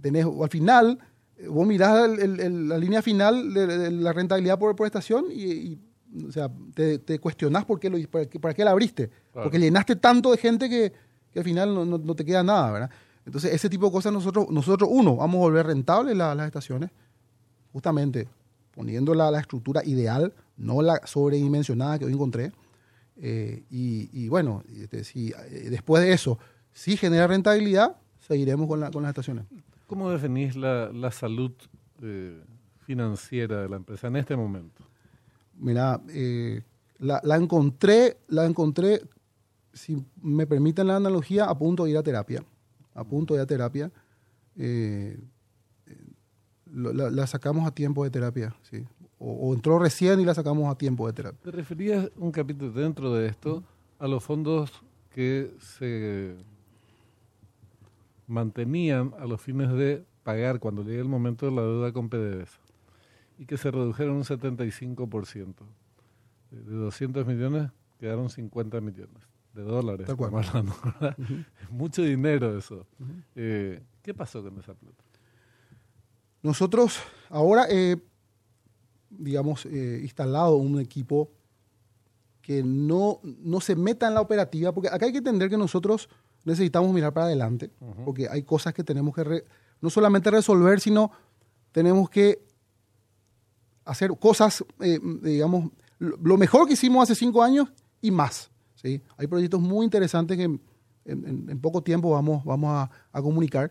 tenés, 0.00 0.24
al 0.26 0.48
final, 0.48 0.98
eh, 1.36 1.46
vos 1.48 1.66
mirás 1.66 2.08
el- 2.08 2.18
el- 2.20 2.40
el- 2.40 2.68
la 2.68 2.78
línea 2.78 3.02
final 3.02 3.52
de, 3.54 3.66
de 3.66 3.90
la 3.90 4.12
rentabilidad 4.12 4.58
por, 4.58 4.74
por 4.74 4.86
estación 4.86 5.26
y, 5.30 5.44
y, 5.52 5.80
o 6.26 6.32
sea, 6.32 6.50
te, 6.74 6.98
te 6.98 7.18
cuestionás 7.18 7.64
por 7.66 7.78
qué, 7.78 7.90
lo, 7.90 7.98
para, 8.08 8.26
qué, 8.26 8.40
para 8.40 8.54
qué 8.54 8.64
la 8.64 8.70
abriste. 8.70 9.08
Claro. 9.32 9.44
Porque 9.44 9.58
llenaste 9.58 9.96
tanto 9.96 10.30
de 10.32 10.38
gente 10.38 10.68
que, 10.70 10.92
que 11.36 11.40
al 11.40 11.44
final 11.44 11.74
no, 11.74 11.84
no- 11.84 11.98
no 11.98 12.14
te 12.14 12.24
queda 12.24 12.42
nada, 12.42 12.70
¿verdad? 12.70 12.90
Entonces, 13.26 13.52
ese 13.52 13.68
tipo 13.68 13.84
de 13.86 13.92
cosas 13.92 14.10
nosotros, 14.10 14.48
nosotros 14.48 14.88
uno, 14.90 15.16
vamos 15.16 15.36
a 15.36 15.40
volver 15.40 15.66
rentables 15.66 16.16
la- 16.16 16.34
las 16.34 16.46
estaciones, 16.46 16.90
justamente 17.74 18.26
poniendo 18.72 19.14
la, 19.14 19.30
la 19.30 19.40
estructura 19.40 19.82
ideal, 19.84 20.32
no 20.56 20.80
la 20.80 20.98
sobredimensionada 21.04 21.98
que 21.98 22.06
hoy 22.06 22.12
encontré. 22.14 22.52
Eh, 23.18 23.64
y, 23.70 24.08
y 24.12 24.28
bueno, 24.28 24.62
este, 24.80 25.04
si, 25.04 25.28
eh, 25.50 25.68
después 25.70 26.02
de 26.02 26.12
eso, 26.14 26.38
si 26.72 26.96
genera 26.96 27.26
rentabilidad, 27.26 27.96
seguiremos 28.26 28.66
con, 28.66 28.80
la- 28.80 28.90
con 28.90 29.02
las 29.02 29.10
estaciones. 29.10 29.44
¿Cómo 29.86 30.10
definís 30.10 30.56
la, 30.56 30.90
la 30.92 31.10
salud 31.10 31.52
eh, 32.02 32.42
financiera 32.86 33.60
de 33.62 33.68
la 33.68 33.76
empresa 33.76 34.06
en 34.08 34.16
este 34.16 34.36
momento? 34.36 34.84
Mira, 35.58 36.00
eh, 36.08 36.62
la, 36.98 37.20
la 37.24 37.36
encontré, 37.36 38.16
la 38.28 38.46
encontré, 38.46 39.02
si 39.76 40.02
me 40.22 40.46
permiten 40.46 40.86
la 40.86 40.96
analogía, 40.96 41.44
a 41.44 41.56
punto 41.56 41.84
de 41.84 41.90
ir 41.90 41.98
a 41.98 42.02
terapia. 42.02 42.42
A 42.94 43.04
punto 43.04 43.34
de 43.34 43.40
ir 43.40 43.42
a 43.42 43.46
terapia. 43.46 43.92
Eh, 44.56 45.20
eh, 45.86 45.96
la, 46.72 47.26
sacamos 47.26 47.66
a 47.66 47.70
tiempo 47.72 48.02
de 48.02 48.10
terapia, 48.10 48.56
sí. 48.62 48.84
O, 49.18 49.32
o 49.32 49.54
entró 49.54 49.78
recién 49.78 50.18
y 50.18 50.24
la 50.24 50.34
sacamos 50.34 50.72
a 50.72 50.78
tiempo 50.78 51.06
de 51.06 51.12
terapia. 51.12 51.40
¿Te 51.42 51.50
referías 51.50 52.10
un 52.16 52.32
capítulo 52.32 52.72
dentro 52.72 53.12
de 53.14 53.28
esto 53.28 53.62
a 53.98 54.08
los 54.08 54.24
fondos 54.24 54.82
que 55.10 55.54
se 55.58 56.36
mantenían 58.26 59.12
a 59.18 59.26
los 59.26 59.40
fines 59.40 59.70
de 59.72 60.04
pagar 60.22 60.58
cuando 60.58 60.82
llegue 60.82 61.00
el 61.00 61.08
momento 61.08 61.46
de 61.46 61.52
la 61.52 61.62
deuda 61.62 61.92
con 61.92 62.08
PDVSA 62.08 62.58
y 63.38 63.44
que 63.44 63.58
se 63.58 63.70
redujeron 63.70 64.16
un 64.16 64.24
75%? 64.24 65.54
Eh, 66.50 66.56
De 66.56 66.76
200 66.76 67.26
millones 67.26 67.70
quedaron 67.98 68.30
50 68.30 68.80
millones 68.80 69.35
de 69.56 69.62
dólares. 69.62 70.06
Mucho 71.70 72.02
dinero 72.02 72.56
eso. 72.56 72.86
Eh, 73.34 73.82
¿Qué 74.02 74.14
pasó 74.14 74.42
con 74.42 74.58
esa 74.58 74.74
plata? 74.74 75.02
Nosotros 76.42 76.98
ahora, 77.30 77.66
eh, 77.68 77.96
digamos, 79.10 79.66
eh, 79.66 80.00
instalado 80.02 80.56
un 80.56 80.78
equipo 80.80 81.30
que 82.42 82.62
no, 82.62 83.18
no 83.24 83.60
se 83.60 83.74
meta 83.74 84.06
en 84.06 84.14
la 84.14 84.20
operativa, 84.20 84.72
porque 84.72 84.88
acá 84.88 85.06
hay 85.06 85.12
que 85.12 85.18
entender 85.18 85.50
que 85.50 85.56
nosotros 85.58 86.08
necesitamos 86.44 86.92
mirar 86.92 87.12
para 87.12 87.26
adelante, 87.26 87.70
porque 88.04 88.28
hay 88.28 88.44
cosas 88.44 88.72
que 88.72 88.84
tenemos 88.84 89.12
que 89.14 89.24
re- 89.24 89.44
no 89.80 89.90
solamente 89.90 90.30
resolver, 90.30 90.78
sino 90.80 91.10
tenemos 91.72 92.08
que 92.08 92.38
hacer 93.84 94.10
cosas, 94.18 94.64
eh, 94.80 95.00
digamos, 95.22 95.70
lo, 95.98 96.16
lo 96.22 96.36
mejor 96.36 96.68
que 96.68 96.74
hicimos 96.74 97.02
hace 97.02 97.16
cinco 97.16 97.42
años 97.42 97.68
y 98.00 98.12
más. 98.12 98.50
¿Sí? 98.86 99.02
Hay 99.16 99.26
proyectos 99.26 99.60
muy 99.60 99.84
interesantes 99.84 100.36
que 100.36 100.44
en, 100.44 100.60
en- 101.04 101.46
en 101.50 101.60
poco 101.60 101.82
tiempo 101.82 102.10
vamos, 102.10 102.44
vamos 102.44 102.70
a, 102.70 102.90
a 103.12 103.22
comunicar. 103.22 103.70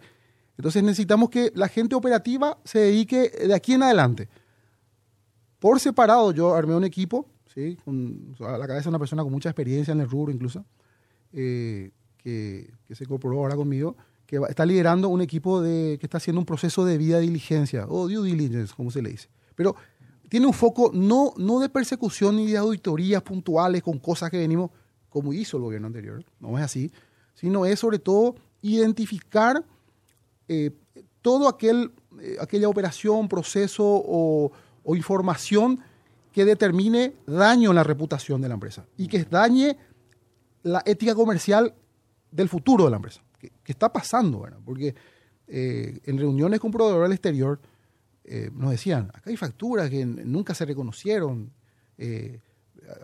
Entonces 0.58 0.84
necesitamos 0.84 1.30
que 1.30 1.52
la 1.56 1.68
gente 1.68 1.96
operativa 1.96 2.58
se 2.64 2.80
dedique 2.80 3.30
de 3.30 3.54
aquí 3.54 3.74
en 3.74 3.84
adelante. 3.84 4.30
Por 5.60 5.80
separado, 5.80 6.32
yo 6.32 6.54
armé 6.54 6.76
un 6.76 6.84
equipo, 6.84 7.28
¿sí? 7.54 7.78
Con, 7.84 8.36
a 8.42 8.58
la 8.58 8.68
cabeza 8.68 8.90
una 8.90 9.00
persona 9.00 9.24
con 9.24 9.32
mucha 9.32 9.50
experiencia 9.50 9.92
en 9.92 10.02
el 10.02 10.10
rubro 10.10 10.32
incluso, 10.32 10.66
eh, 11.34 11.92
que, 12.18 12.72
que 12.86 12.96
se 12.96 13.04
incorporó 13.04 13.40
ahora 13.40 13.56
conmigo, 13.56 13.96
que 14.26 14.40
está 14.50 14.66
liderando 14.66 15.10
un 15.10 15.22
equipo 15.22 15.62
de, 15.62 15.98
que 16.00 16.06
está 16.06 16.18
haciendo 16.18 16.40
un 16.40 16.46
proceso 16.46 16.84
de 16.86 16.98
vida 16.98 17.20
diligencia, 17.20 17.86
o 17.88 18.08
due 18.08 18.24
diligence, 18.28 18.74
como 18.76 18.92
se 18.92 19.02
le 19.02 19.10
dice. 19.10 19.30
Pero 19.56 19.76
tiene 20.30 20.48
un 20.48 20.54
foco 20.54 20.92
no, 20.94 21.34
no 21.38 21.60
de 21.60 21.70
persecución 21.70 22.36
ni 22.38 22.48
de 22.48 22.58
auditorías 22.58 23.22
puntuales 23.22 23.84
con 23.84 24.00
cosas 24.00 24.30
que 24.32 24.38
venimos, 24.38 24.72
como 25.16 25.32
hizo 25.32 25.56
el 25.56 25.64
gobierno 25.64 25.88
anterior, 25.88 26.26
no 26.42 26.58
es 26.58 26.66
así, 26.66 26.92
sino 27.36 27.66
es 27.66 27.80
sobre 27.80 28.00
todo 28.00 28.36
identificar 28.62 29.64
eh, 30.50 30.72
todo 31.22 31.48
aquel, 31.48 31.94
eh, 32.20 32.36
aquella 32.42 32.68
operación, 32.68 33.30
proceso 33.30 33.86
o, 33.86 34.52
información 34.94 35.80
que 36.34 36.44
determine 36.44 37.14
daño 37.26 37.70
en 37.70 37.78
la 37.78 37.84
reputación 37.86 38.42
de 38.42 38.50
la 38.50 38.56
empresa 38.56 38.86
y 38.98 39.08
que 39.08 39.24
dañe 39.24 39.78
la 40.64 40.84
ética 40.86 41.16
comercial 41.16 41.74
del 42.30 42.50
futuro 42.50 42.84
de 42.84 42.90
la 42.90 42.98
empresa, 42.98 43.22
que 43.40 43.72
está 43.72 43.94
pasando, 43.94 44.42
¿verdad? 44.42 44.60
Porque 44.66 44.94
eh, 45.48 45.98
en 46.04 46.18
reuniones 46.18 46.60
con 46.60 46.72
proveedores 46.72 47.06
del 47.06 47.14
exterior 47.14 47.62
eh, 48.26 48.50
nos 48.54 48.72
decían, 48.72 49.12
acá 49.14 49.30
hay 49.30 49.38
facturas 49.38 49.90
que 49.90 50.06
nunca 50.06 50.54
se 50.54 50.66
reconocieron, 50.66 51.54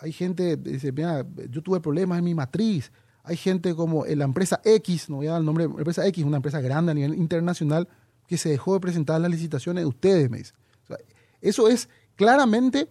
hay 0.02 0.12
gente, 0.12 0.58
dice, 0.58 0.92
mira, 0.92 1.26
yo 1.50 1.62
tuve 1.62 1.80
problemas 1.80 2.20
en 2.20 2.26
mi 2.26 2.36
matriz, 2.36 2.92
hay 3.24 3.38
gente 3.38 3.76
como 3.76 4.06
en 4.06 4.20
la 4.20 4.26
empresa 4.26 4.62
X, 4.64 5.10
no 5.10 5.18
voy 5.18 5.28
a 5.28 5.32
dar 5.32 5.40
el 5.40 5.46
nombre, 5.46 5.68
la 5.68 5.78
empresa 5.78 6.06
X, 6.08 6.24
una 6.24 6.38
empresa 6.38 6.60
grande 6.62 6.92
a 6.92 6.96
nivel 6.96 7.16
internacional, 7.16 7.88
que 8.28 8.38
se 8.38 8.50
dejó 8.50 8.74
de 8.74 8.80
presentar 8.80 9.20
las 9.22 9.30
licitaciones 9.30 9.84
de 9.84 9.86
ustedes, 9.88 10.30
me. 10.30 10.42
O 10.42 10.88
sea, 10.88 10.98
eso 11.42 11.68
es 11.68 11.90
claramente 12.16 12.88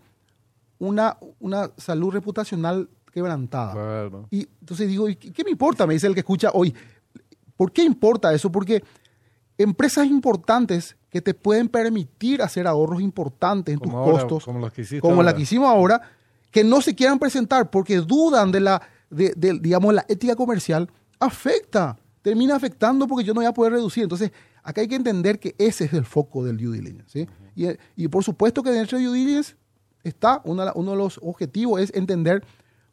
una, 0.79 1.17
una 1.39 1.71
salud 1.77 2.11
reputacional 2.11 2.89
quebrantada. 3.13 3.73
Claro. 3.73 4.29
Y 4.31 4.49
entonces 4.61 4.89
digo, 4.89 5.09
¿y 5.09 5.17
qué 5.17 5.45
me 5.45 5.51
importa? 5.51 5.87
Me 5.87 5.95
dice 5.95 6.07
el 6.07 6.15
que 6.15 6.21
escucha 6.21 6.51
hoy. 6.53 6.75
¿Por 7.57 7.73
qué 7.73 7.83
importa 7.83 8.33
eso? 8.33 8.51
Porque 8.51 8.83
empresas 9.59 10.07
importantes 10.07 10.97
que 11.11 11.21
te 11.21 11.35
pueden 11.35 11.69
permitir 11.69 12.41
hacer 12.41 12.67
ahorros 12.67 13.03
importantes 13.03 13.75
en 13.75 13.81
tus 13.81 13.93
ahora, 13.93 14.13
costos, 14.13 14.45
como 14.45 14.61
los 14.61 14.73
que 14.73 15.01
como 15.01 15.23
la 15.23 15.35
que 15.35 15.43
hicimos 15.43 15.69
ahora, 15.69 16.01
que 16.51 16.65
no 16.65 16.81
se 16.81 16.95
quieran 16.95 17.19
presentar 17.19 17.71
porque 17.71 17.99
dudan 17.99 18.51
de 18.53 18.61
la, 18.61 18.83
de, 19.11 19.33
de, 19.37 19.59
digamos, 19.59 19.95
la 19.95 20.05
ética 20.09 20.35
comercial, 20.37 20.91
afecta, 21.19 21.99
termina 22.23 22.57
afectando 22.57 23.07
porque 23.07 23.25
yo 23.25 23.35
no 23.35 23.41
voy 23.41 23.47
a 23.47 23.55
poder 23.55 23.73
reducir. 23.73 24.03
Entonces, 24.03 24.33
acá 24.63 24.81
hay 24.81 24.89
que 24.89 24.97
entender 24.97 25.39
que 25.39 25.55
ese 25.59 25.85
es 25.85 25.93
el 25.93 26.05
foco 26.05 26.45
del 26.45 26.57
due 26.57 26.77
diligence. 26.77 27.27
¿sí? 27.27 27.29
y, 27.55 27.67
y 28.05 28.09
por 28.09 28.25
supuesto 28.25 28.63
que 28.63 28.71
dentro 28.71 28.99
de 28.99 29.05
due 29.05 29.19
diligence 29.19 29.55
está, 30.03 30.41
una 30.45 30.73
uno 30.75 30.93
de 30.93 30.97
los 30.97 31.19
objetivos 31.23 31.81
es 31.81 31.93
entender 31.95 32.43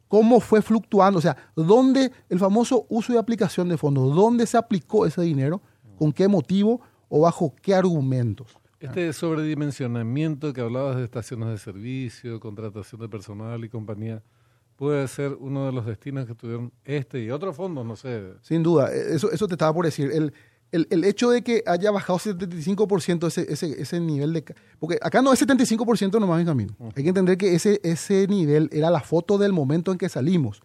cómo 0.08 0.40
fue 0.40 0.62
fluctuando, 0.62 1.20
o 1.20 1.22
sea, 1.22 1.36
dónde 1.56 2.12
el 2.30 2.40
famoso 2.40 2.86
uso 2.90 3.14
y 3.14 3.18
aplicación 3.18 3.70
de 3.70 3.78
fondos, 3.78 4.16
dónde 4.16 4.46
se 4.46 4.58
aplicó 4.58 5.06
ese 5.06 5.22
dinero, 5.22 5.62
con 5.98 6.12
qué 6.12 6.28
motivo 6.28 6.82
o 7.10 7.22
bajo 7.22 7.54
qué 7.62 7.76
argumentos. 7.76 8.58
Este 8.80 9.12
sobredimensionamiento 9.12 10.54
que 10.54 10.62
hablabas 10.62 10.98
de 10.98 11.04
estaciones 11.04 11.50
de 11.50 11.58
servicio, 11.58 12.40
contratación 12.40 13.02
de 13.02 13.10
personal 13.10 13.66
y 13.66 13.70
compañía, 13.70 14.22
puede 14.76 15.08
ser 15.08 15.34
uno 15.40 15.66
de 15.66 15.72
los 15.72 15.86
destinos 15.86 16.28
que 16.28 16.36
tuvieron 16.36 16.72
este 16.86 17.24
y 17.24 17.32
otros 17.32 17.56
fondos, 17.56 17.86
no 17.86 17.96
sé. 17.96 18.34
Sin 18.42 18.62
duda, 18.62 18.94
eh, 18.94 19.16
eso, 19.16 19.32
eso 19.32 19.48
te 19.48 19.56
estaba 19.56 19.74
por 19.74 19.86
decir. 19.86 20.12
El, 20.12 20.32
el, 20.72 20.88
el 20.92 21.04
hecho 21.06 21.32
de 21.32 21.44
que 21.44 21.64
haya 21.66 21.92
bajado 21.92 22.20
75% 22.20 23.28
ese, 23.28 23.52
ese, 23.52 23.82
ese 23.82 24.00
nivel 24.00 24.34
de... 24.34 24.46
Porque 24.80 25.00
acá 25.02 25.22
no 25.22 25.34
es 25.34 25.42
75% 25.42 26.20
nomás 26.20 26.40
en 26.40 26.46
camino. 26.46 26.76
Hay 26.96 27.04
que 27.04 27.10
entender 27.10 27.38
que 27.38 27.56
ese, 27.56 27.80
ese 27.84 28.28
nivel 28.28 28.70
era 28.72 28.92
la 28.92 29.00
foto 29.00 29.38
del 29.38 29.54
momento 29.54 29.92
en 29.92 29.98
que 29.98 30.10
salimos. 30.10 30.62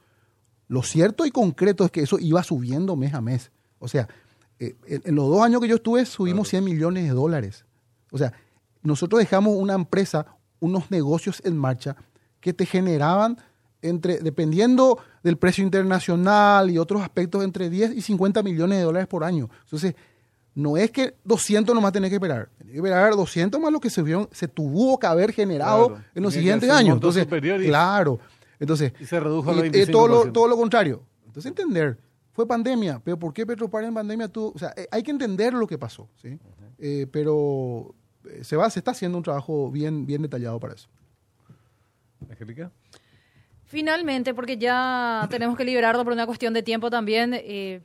Lo 0.69 0.83
cierto 0.83 1.25
y 1.25 1.31
concreto 1.31 1.85
es 1.85 1.91
que 1.91 2.03
eso 2.03 2.19
iba 2.19 2.43
subiendo 2.43 2.97
mes 2.97 3.15
a 3.15 3.21
mes. 3.21 3.53
O 3.79 3.89
sea, 3.89 4.09
eh, 4.59 4.75
en, 4.87 5.03
en 5.05 5.15
los 5.15 5.29
dos 5.29 5.43
años 5.43 5.61
que 5.61 5.69
yo 5.69 5.77
estuve 5.77 6.05
subimos 6.05 6.49
100 6.49 6.65
millones 6.65 7.05
de 7.05 7.11
dólares. 7.11 7.65
O 8.13 8.19
sea, 8.19 8.33
nosotros 8.83 9.19
dejamos 9.19 9.57
una 9.57 9.75
empresa, 9.75 10.27
unos 10.61 10.89
negocios 10.93 11.41
en 11.45 11.57
marcha 11.57 11.97
que 12.41 12.53
te 12.53 12.65
generaban 12.67 13.37
entre, 13.81 14.19
dependiendo 14.19 14.99
del 15.25 15.37
precio 15.39 15.65
internacional 15.65 16.71
y 16.71 16.79
otros 16.79 17.03
aspectos, 17.03 17.43
entre 17.43 17.69
10 17.69 17.93
y 17.97 18.01
50 18.03 18.43
millones 18.45 18.79
de 18.79 18.85
dólares 18.85 19.09
por 19.09 19.25
año. 19.25 19.51
Entonces, 19.65 19.95
no 20.55 20.77
es 20.77 20.91
que 20.91 21.17
200 21.25 21.75
nomás 21.75 21.93
tenés 21.93 22.11
que 22.11 22.17
esperar. 22.17 22.49
Tenés 22.59 22.73
que 22.73 22.79
esperar 22.79 23.17
200 23.17 23.61
más 23.61 23.73
lo 23.73 23.81
que 23.81 23.91
se, 23.91 24.03
vio, 24.03 24.29
se 24.33 24.47
tuvo 24.47 24.99
que 24.99 25.07
haber 25.07 25.33
generado 25.33 25.89
Claro. 25.89 26.05
en 26.15 26.23
los 26.23 26.35
siguientes 26.35 26.71
años. 26.71 26.95
Entonces, 26.95 27.27
y- 27.27 27.67
claro. 27.69 28.21
Entonces, 28.61 28.93
Y 29.01 29.07
se 29.07 29.19
redujo 29.19 29.51
al 29.51 29.75
y, 29.75 29.81
eh, 29.81 29.87
todo, 29.87 30.07
lo, 30.07 30.15
25%. 30.27 30.33
todo 30.33 30.47
lo 30.49 30.57
contrario. 30.57 31.03
Entonces, 31.27 31.49
entender, 31.49 31.99
fue 32.33 32.47
pandemia, 32.47 33.01
pero 33.03 33.19
¿por 33.19 33.33
qué 33.33 33.45
Petropar 33.47 33.83
en 33.85 33.95
pandemia 33.95 34.29
tuvo? 34.29 34.53
O 34.55 34.59
sea, 34.59 34.73
eh, 34.77 34.87
hay 34.93 35.03
que 35.03 35.11
entender 35.11 35.55
lo 35.55 35.67
que 35.67 35.79
pasó, 35.79 36.09
¿sí? 36.21 36.39
Eh, 36.79 37.07
pero 37.11 37.95
se 38.43 38.57
va, 38.57 38.69
se 38.71 38.81
está 38.81 38.93
haciendo 38.93 39.19
un 39.19 39.25
trabajo 39.25 39.71
bien, 39.71 40.07
bien 40.07 40.23
detallado 40.23 40.59
para 40.61 40.75
eso. 40.75 40.89
Angélica. 42.31 42.71
Finalmente, 43.65 44.35
porque 44.35 44.59
ya 44.59 45.27
tenemos 45.31 45.57
que 45.57 45.65
liberarlo 45.65 46.05
por 46.05 46.13
una 46.13 46.27
cuestión 46.27 46.53
de 46.53 46.63
tiempo 46.63 46.91
también, 46.91 47.35
eh, 47.35 47.83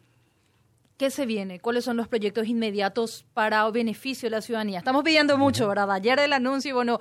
¿Qué 0.97 1.11
se 1.11 1.27
viene? 1.27 1.59
¿Cuáles 1.59 1.85
son 1.85 1.95
los 1.95 2.07
proyectos 2.07 2.47
inmediatos 2.47 3.23
para 3.35 3.69
beneficio 3.69 4.25
de 4.25 4.31
la 4.31 4.41
ciudadanía? 4.41 4.79
Estamos 4.79 5.03
pidiendo 5.03 5.37
mucho, 5.37 5.67
¿verdad? 5.67 5.91
Ayer 5.91 6.17
el 6.17 6.33
anuncio 6.33 6.69
y 6.69 6.73
bueno, 6.73 6.99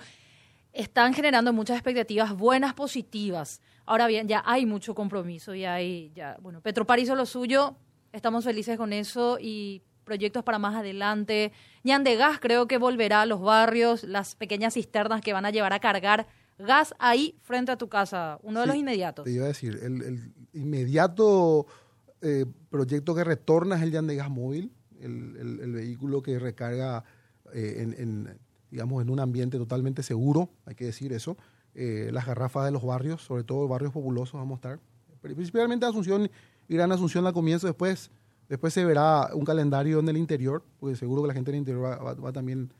están 0.75 1.15
generando 1.15 1.51
muchas 1.55 1.79
expectativas 1.79 2.37
buenas, 2.37 2.75
positivas. 2.75 3.63
Ahora 3.87 4.07
bien, 4.07 4.29
ya 4.29 4.43
hay 4.45 4.67
mucho 4.67 4.95
compromiso 4.95 5.55
y 5.55 5.65
hay, 5.65 6.13
ya, 6.15 6.37
bueno, 6.43 6.61
Petropar 6.61 6.99
hizo 6.99 7.15
lo 7.15 7.25
suyo, 7.25 7.75
estamos 8.13 8.45
felices 8.45 8.77
con 8.77 8.93
eso 8.93 9.39
y 9.41 9.81
proyectos 10.07 10.43
para 10.43 10.59
más 10.59 10.75
adelante. 10.75 11.53
Ñan 11.85 12.05
de 12.05 12.17
Gas 12.17 12.39
creo 12.41 12.67
que 12.67 12.79
volverá 12.79 13.23
a 13.23 13.27
los 13.27 13.43
barrios, 13.43 14.05
las 14.05 14.35
pequeñas 14.35 14.73
cisternas 14.73 15.21
que 15.21 15.35
van 15.35 15.45
a 15.45 15.51
llevar 15.51 15.75
a 15.75 15.81
cargar 15.81 16.27
gas 16.59 16.95
ahí 16.99 17.37
frente 17.43 17.73
a 17.73 17.77
tu 17.77 17.89
casa, 17.89 18.39
uno 18.43 18.61
de 18.61 18.67
los 18.67 18.77
inmediatos. 18.77 19.27
Te 19.27 19.33
iba 19.33 19.45
a 19.45 19.49
decir, 19.49 19.79
el, 19.83 20.01
el 20.01 20.33
inmediato 20.55 21.67
eh, 22.23 22.47
proyecto 22.71 23.15
que 23.15 23.25
retorna 23.25 23.77
es 23.77 23.83
el 23.83 23.91
Yan 23.91 24.07
de 24.07 24.17
Gas 24.17 24.31
Móvil, 24.31 24.73
el, 24.99 25.37
el, 25.37 25.61
el 25.61 25.73
vehículo 25.73 26.23
que 26.23 26.39
recarga 26.39 27.05
eh, 27.53 27.75
en, 27.79 27.93
en, 27.99 28.39
digamos, 28.71 29.03
en 29.03 29.11
un 29.11 29.21
ambiente 29.21 29.59
totalmente 29.59 30.03
seguro, 30.03 30.49
hay 30.65 30.75
que 30.75 30.87
decir 30.87 31.13
eso. 31.13 31.37
Eh, 31.75 32.09
las 32.11 32.25
garrafas 32.25 32.65
de 32.65 32.71
los 32.71 32.83
barrios, 32.83 33.21
sobre 33.21 33.45
todo 33.45 33.69
barrios 33.69 33.93
populosos, 33.93 34.41
vamos 34.41 34.55
a 34.55 34.57
estar. 34.57 34.81
Principalmente 35.21 35.85
Asunción 35.85 36.31
y 36.69 36.75
Gran 36.75 36.91
Asunción 36.91 37.27
al 37.27 37.35
comienzo, 37.35 37.67
después, 37.67 38.11
después 38.49 38.73
se 38.75 38.85
verá 38.85 39.31
un 39.35 39.45
calendario 39.45 39.99
en 40.01 40.09
el 40.09 40.17
interior, 40.17 40.63
porque 40.81 40.97
seguro 40.97 41.23
que 41.23 41.29
la 41.29 41.35
gente 41.35 41.51
del 41.51 41.59
interior 41.59 41.85
va, 41.85 41.97
va, 41.97 42.15
va 42.15 42.33
también 42.33 42.73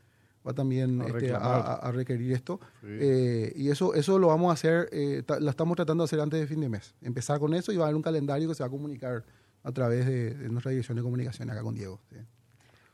va 0.47 0.53
también 0.55 1.03
A 1.03 1.07
este, 1.07 1.33
a, 1.33 1.39
a- 1.75 1.91
requerir 1.91 2.33
esto. 2.33 2.61
Sí. 2.81 2.87
Eh, 2.89 3.53
y 3.57 3.69
eso, 3.71 3.95
eso 3.95 4.17
lo 4.21 4.29
vamos 4.29 4.51
a 4.51 4.53
hacer, 4.53 4.89
eh, 4.93 5.25
ta- 5.27 5.41
lo 5.41 5.51
estamos 5.51 5.75
tratando 5.75 6.05
de 6.05 6.07
hacer 6.07 6.21
antes 6.21 6.39
de 6.39 6.47
fin 6.47 6.61
de 6.61 6.69
mes. 6.69 6.95
Empezar 7.03 7.41
con 7.41 7.53
eso 7.53 7.73
y 7.73 7.77
va 7.77 7.85
a 7.85 7.87
haber 7.89 7.97
un 7.97 8.03
calendario 8.03 8.47
que 8.49 8.55
se 8.55 8.63
va 8.63 8.69
a 8.69 8.71
comunicar 8.71 9.25
a 9.65 9.73
través 9.73 10.07
de, 10.07 10.35
de 10.35 10.49
nuestra 10.49 10.71
dirección 10.71 10.95
de 10.97 11.03
comunicación 11.03 11.51
acá 11.51 11.63
con 11.63 11.75
Diego. 11.75 12.01
sí. 12.11 12.17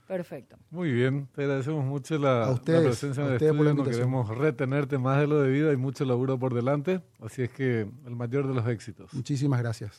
Perfecto. 0.07 0.57
Muy 0.71 0.93
bien, 0.93 1.27
te 1.35 1.43
agradecemos 1.43 1.85
mucho 1.87 2.19
la, 2.19 2.43
A 2.43 2.47
la 2.49 2.53
ustedes, 2.53 2.83
presencia 2.83 3.21
en 3.23 3.27
a 3.27 3.31
el 3.31 3.37
ustedes 3.37 3.53
estudio. 3.55 3.75
No 3.75 3.85
queremos 3.85 4.29
retenerte 4.37 4.99
más 4.99 5.19
de 5.21 5.27
lo 5.27 5.41
debido, 5.41 5.71
hay 5.71 5.77
mucho 5.79 6.05
laburo 6.05 6.39
por 6.39 6.53
delante, 6.53 7.01
así 7.21 7.41
es 7.43 7.51
que 7.51 7.89
el 8.07 8.15
mayor 8.17 8.47
de 8.47 8.53
los 8.53 8.67
éxitos. 8.69 9.15
Muchísimas 9.15 9.61
gracias. 9.61 9.91